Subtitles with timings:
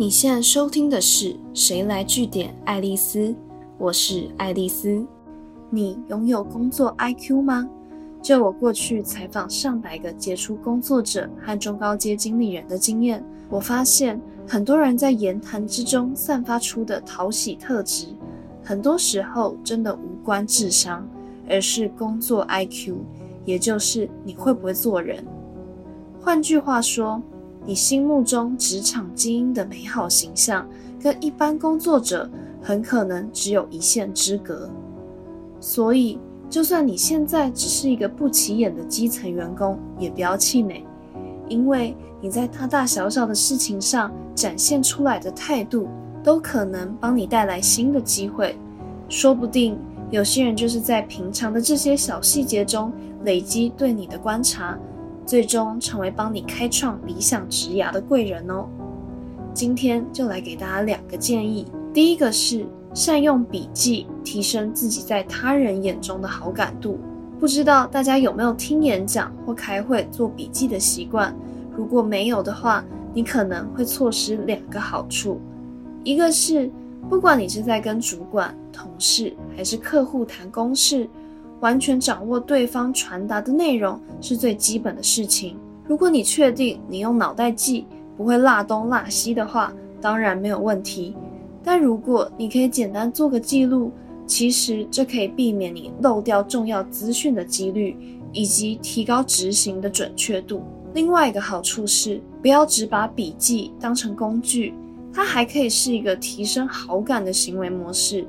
[0.00, 3.18] 你现在收听的是《谁来据点爱丽丝》，
[3.76, 5.06] 我是爱丽丝。
[5.68, 7.68] 你拥有工作 IQ 吗？
[8.22, 14.18] 就我过去采访上百个杰出工作者和中高阶经理人的经验，我发现
[14.48, 18.06] 很多人在言谈之中散发出的讨喜特质，
[18.64, 21.06] 很多时候真的无关智商，
[21.46, 22.94] 而是工作 IQ，
[23.44, 25.22] 也就是你会不会做人。
[26.22, 27.22] 换句话说。
[27.70, 30.68] 你心目中职场精英的美好形象，
[31.00, 32.28] 跟一般工作者
[32.60, 34.68] 很可能只有一线之隔。
[35.60, 40.84] 所以，就算你现在只是一个不起眼的基层员工，也不要气馁，
[41.48, 45.86] 因为你在大大小小的事情上展现出来的态度，
[46.24, 48.58] 都可能帮你带来新的机会。
[49.08, 49.78] 说不定
[50.10, 52.92] 有些人就是在平常的这些小细节中
[53.22, 54.76] 累积对你的观察。
[55.30, 58.66] 最终成为帮你开创理想职涯的贵人哦。
[59.54, 61.68] 今天就来给大家两个建议。
[61.94, 66.98] 第一个是善用笔记，提升自己在他人眼中的好感度。
[67.38, 71.32] 不知道大家有没有听演讲或开会做笔记的习惯？
[71.76, 72.84] 如果没有的话，
[73.14, 75.40] 你可能会错失两个好处。
[76.02, 76.68] 一个是，
[77.08, 81.08] 不管你是在跟主管、同事还是客户谈公事。
[81.60, 85.56] 完全掌握对方传达的内容是最基本的事情。
[85.86, 91.14] 如果你确定你用脑袋记不会落东落西的话，当然没有问题。
[91.62, 93.92] 但如果你可以简单做个记录，
[94.26, 97.96] 其实这可以避免你漏掉重要资讯的几率，
[98.32, 100.62] 以及提高执行的准确度。
[100.94, 104.72] 另外一个好处是，不要只把笔记当成工具，
[105.12, 108.26] 它还可以是一个提升好感的行为模式。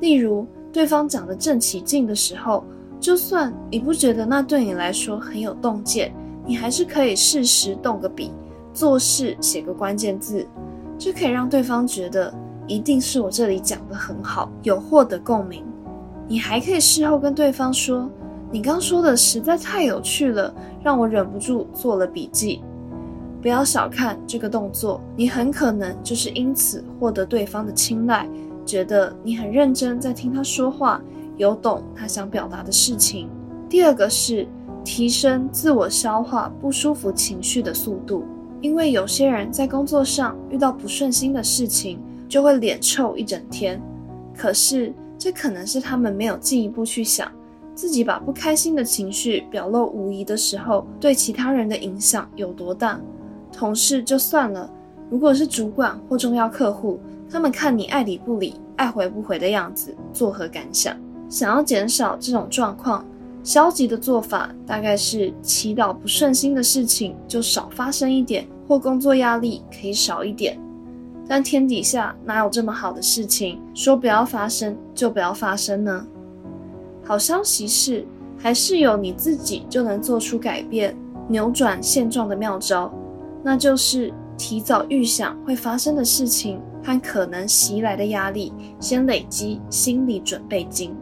[0.00, 2.64] 例如，对方讲得正起劲的时候，
[3.00, 6.12] 就算你不觉得那对你来说很有洞见，
[6.46, 8.32] 你还是可以适时动个笔，
[8.72, 10.46] 做事写个关键字，
[10.98, 12.32] 这可以让对方觉得
[12.66, 15.64] 一定是我这里讲得很好，有获得共鸣。
[16.26, 18.08] 你还可以事后跟对方说，
[18.50, 22.62] 你刚说的实在太有趣了，让我忍不住做了笔记。
[23.40, 28.28] 不要小看这个动作，你很可能就是因此获得对方的青睐。
[28.68, 31.00] 觉得你很认真在听他说话，
[31.38, 33.30] 有懂他想表达的事情。
[33.66, 34.46] 第二个是
[34.84, 38.24] 提升自我消化不舒服情绪的速度，
[38.60, 43.80] 因为有些人在工作上遇到不顺心的事情，就会脸臭一整天。
[44.36, 47.26] 可是这可能是他们没有进一步去想，
[47.74, 53.00] 自己把不开心的情绪表露无遗的时候，对其他人的影响有多大。
[53.50, 54.70] 同事就算了，
[55.08, 57.00] 如果是主管或重要客户。
[57.30, 60.96] 他们看你爱理不理、爱回不回的样子，作何感想？
[61.28, 63.04] 想要减少这种状况，
[63.44, 70.58] 消极的做法大概是祈祷不顺心的事情就少发生一点，或工作压力可以少一点。
[71.28, 76.06] 但天底下哪有这么好的事情，说不要发生就不要发生呢？
[77.04, 78.06] 好消息是，
[78.38, 80.96] 还是有你自己就能做出改变、
[81.28, 82.90] 扭转现状的妙招，
[83.42, 86.58] 那就是提早预想会发生的事情。
[86.88, 88.50] 和可能袭来的压力，
[88.80, 90.96] 先累积心理准备金。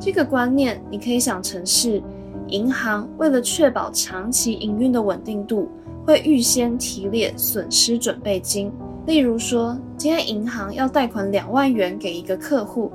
[0.00, 2.02] 这个观念你可以想成是，
[2.48, 5.68] 银行为了确保长期营运的稳定度，
[6.06, 8.72] 会预先提列损失准备金。
[9.04, 12.90] 例如说，今天银行要贷款两万元给一个客户，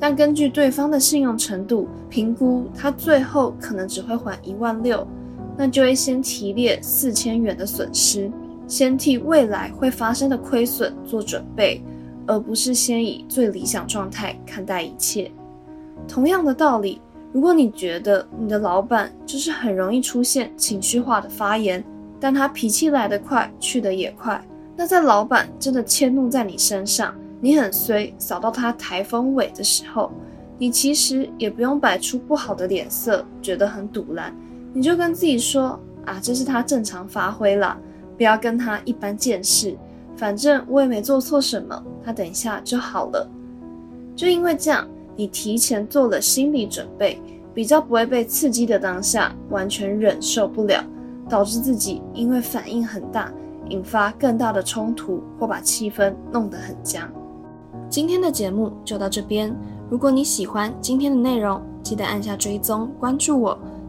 [0.00, 5.06] 但根据对方的信用程度评估，他最后可能只会还一万六，
[5.56, 8.28] 那就会先提列四千元的损失。
[8.70, 11.82] 先替未来会发生的亏损做准备，
[12.24, 15.28] 而不是先以最理想状态看待一切。
[16.06, 17.00] 同样的道理，
[17.32, 21.84] 如果你觉得你的老板就是很容易出现情绪化的发言，
[22.20, 24.40] 但他脾气来得快，去得也快，
[24.76, 30.12] 那在老板真的迁怒在你身上，你很衰，扫到他台风尾的时候，
[30.58, 34.32] 你其实也不用摆出不好的脸色，觉得很堵然，
[34.72, 35.76] 你就跟自己说
[36.06, 37.76] 啊，这是他正常发挥了。
[38.20, 39.74] 不要跟他一般见识，
[40.14, 43.26] 反正我也没做错什么，他等一下就好了。
[44.14, 44.86] 就因为这样，
[45.16, 47.18] 你提前做了心理准备，
[47.54, 50.84] 比较不会被刺激的当下完全忍受不了，
[51.30, 53.32] 导致自己因为反应很大，
[53.70, 57.10] 引发更大的冲突，或把气氛弄得很僵。
[57.88, 59.50] 今天的节目就到这边，
[59.88, 63.58] 如果你喜欢今天的内容，记得按下追踪关注我。